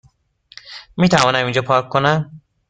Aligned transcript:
میتوانم 0.97 1.45
اینجا 1.45 1.61
پارک 1.61 1.89
کنم؟ 1.89 2.31